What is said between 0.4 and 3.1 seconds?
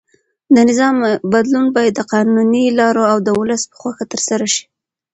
د نظام بدلون باید د قانوني لارو